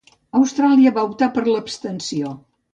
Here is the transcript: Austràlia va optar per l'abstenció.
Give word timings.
Austràlia 0.39 0.95
va 0.97 1.05
optar 1.11 1.29
per 1.37 1.45
l'abstenció. 1.51 2.37